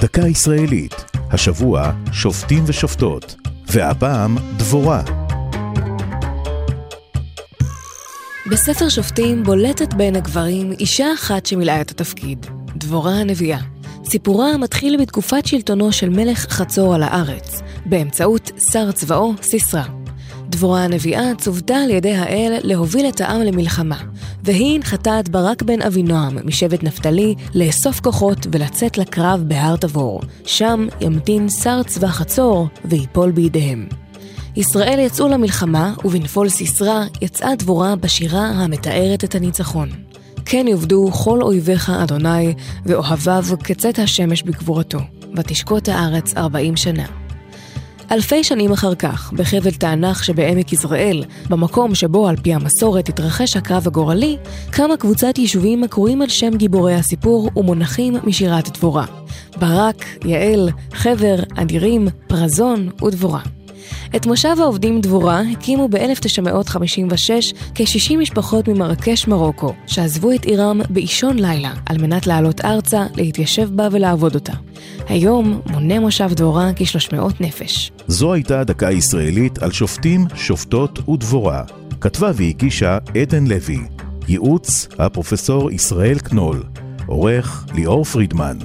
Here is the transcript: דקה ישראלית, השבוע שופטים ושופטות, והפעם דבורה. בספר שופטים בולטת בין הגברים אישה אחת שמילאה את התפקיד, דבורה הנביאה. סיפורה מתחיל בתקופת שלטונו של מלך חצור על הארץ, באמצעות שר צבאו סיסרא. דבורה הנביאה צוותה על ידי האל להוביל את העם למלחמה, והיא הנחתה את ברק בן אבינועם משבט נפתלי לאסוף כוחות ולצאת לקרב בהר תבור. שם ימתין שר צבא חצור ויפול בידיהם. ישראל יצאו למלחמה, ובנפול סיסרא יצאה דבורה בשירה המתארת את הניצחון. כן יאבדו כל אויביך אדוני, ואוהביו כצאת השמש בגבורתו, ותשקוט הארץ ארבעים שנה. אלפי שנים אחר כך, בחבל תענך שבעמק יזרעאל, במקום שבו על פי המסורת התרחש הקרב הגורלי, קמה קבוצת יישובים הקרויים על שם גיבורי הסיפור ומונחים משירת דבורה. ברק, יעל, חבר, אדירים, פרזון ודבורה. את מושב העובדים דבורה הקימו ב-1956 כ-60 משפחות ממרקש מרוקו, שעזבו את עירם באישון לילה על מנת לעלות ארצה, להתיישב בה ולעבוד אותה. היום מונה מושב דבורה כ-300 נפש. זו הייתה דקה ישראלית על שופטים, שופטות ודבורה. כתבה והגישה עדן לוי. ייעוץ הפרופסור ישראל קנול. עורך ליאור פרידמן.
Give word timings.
דקה 0.00 0.26
ישראלית, 0.26 0.94
השבוע 1.30 1.92
שופטים 2.12 2.64
ושופטות, 2.66 3.36
והפעם 3.66 4.36
דבורה. 4.56 5.02
בספר 8.50 8.88
שופטים 8.88 9.42
בולטת 9.42 9.94
בין 9.94 10.16
הגברים 10.16 10.72
אישה 10.72 11.06
אחת 11.14 11.46
שמילאה 11.46 11.80
את 11.80 11.90
התפקיד, 11.90 12.46
דבורה 12.76 13.12
הנביאה. 13.12 13.58
סיפורה 14.04 14.56
מתחיל 14.56 15.02
בתקופת 15.02 15.46
שלטונו 15.46 15.92
של 15.92 16.08
מלך 16.08 16.38
חצור 16.38 16.94
על 16.94 17.02
הארץ, 17.02 17.60
באמצעות 17.86 18.50
שר 18.72 18.92
צבאו 18.92 19.34
סיסרא. 19.42 19.82
דבורה 20.56 20.84
הנביאה 20.84 21.34
צוותה 21.38 21.76
על 21.76 21.90
ידי 21.90 22.14
האל 22.14 22.58
להוביל 22.62 23.08
את 23.08 23.20
העם 23.20 23.40
למלחמה, 23.40 23.96
והיא 24.44 24.74
הנחתה 24.76 25.20
את 25.20 25.28
ברק 25.28 25.62
בן 25.62 25.82
אבינועם 25.82 26.38
משבט 26.44 26.82
נפתלי 26.82 27.34
לאסוף 27.54 28.00
כוחות 28.00 28.46
ולצאת 28.52 28.98
לקרב 28.98 29.44
בהר 29.46 29.76
תבור. 29.76 30.20
שם 30.44 30.86
ימתין 31.00 31.48
שר 31.48 31.82
צבא 31.82 32.08
חצור 32.08 32.68
ויפול 32.84 33.30
בידיהם. 33.30 33.86
ישראל 34.56 34.98
יצאו 34.98 35.28
למלחמה, 35.28 35.94
ובנפול 36.04 36.48
סיסרא 36.48 37.04
יצאה 37.22 37.54
דבורה 37.54 37.96
בשירה 37.96 38.46
המתארת 38.46 39.24
את 39.24 39.34
הניצחון. 39.34 39.88
כן 40.44 40.66
יאבדו 40.68 41.10
כל 41.12 41.42
אויביך 41.42 41.90
אדוני, 41.90 42.54
ואוהביו 42.86 43.44
כצאת 43.64 43.98
השמש 43.98 44.42
בגבורתו, 44.42 45.00
ותשקוט 45.36 45.88
הארץ 45.88 46.36
ארבעים 46.36 46.76
שנה. 46.76 47.25
אלפי 48.10 48.44
שנים 48.44 48.72
אחר 48.72 48.94
כך, 48.94 49.32
בחבל 49.32 49.70
תענך 49.70 50.24
שבעמק 50.24 50.72
יזרעאל, 50.72 51.24
במקום 51.50 51.94
שבו 51.94 52.28
על 52.28 52.36
פי 52.36 52.54
המסורת 52.54 53.08
התרחש 53.08 53.56
הקרב 53.56 53.86
הגורלי, 53.86 54.36
קמה 54.70 54.96
קבוצת 54.96 55.38
יישובים 55.38 55.84
הקרויים 55.84 56.22
על 56.22 56.28
שם 56.28 56.56
גיבורי 56.56 56.94
הסיפור 56.94 57.50
ומונחים 57.56 58.14
משירת 58.24 58.68
דבורה. 58.78 59.04
ברק, 59.60 60.04
יעל, 60.24 60.68
חבר, 60.92 61.36
אדירים, 61.56 62.08
פרזון 62.26 62.90
ודבורה. 63.04 63.55
את 64.16 64.26
מושב 64.26 64.56
העובדים 64.60 65.00
דבורה 65.00 65.40
הקימו 65.52 65.88
ב-1956 65.88 67.54
כ-60 67.74 68.16
משפחות 68.18 68.68
ממרקש 68.68 69.28
מרוקו, 69.28 69.72
שעזבו 69.86 70.32
את 70.32 70.44
עירם 70.44 70.80
באישון 70.90 71.38
לילה 71.38 71.72
על 71.86 71.98
מנת 71.98 72.26
לעלות 72.26 72.64
ארצה, 72.64 73.06
להתיישב 73.14 73.68
בה 73.72 73.88
ולעבוד 73.92 74.34
אותה. 74.34 74.52
היום 75.08 75.60
מונה 75.66 76.00
מושב 76.00 76.30
דבורה 76.32 76.70
כ-300 76.76 77.16
נפש. 77.40 77.92
זו 78.06 78.32
הייתה 78.32 78.64
דקה 78.64 78.90
ישראלית 78.90 79.58
על 79.58 79.72
שופטים, 79.72 80.26
שופטות 80.34 81.08
ודבורה. 81.08 81.62
כתבה 82.00 82.30
והגישה 82.34 82.98
עדן 83.22 83.46
לוי. 83.46 83.78
ייעוץ 84.28 84.88
הפרופסור 84.98 85.70
ישראל 85.70 86.18
קנול. 86.18 86.62
עורך 87.06 87.66
ליאור 87.74 88.04
פרידמן. 88.04 88.58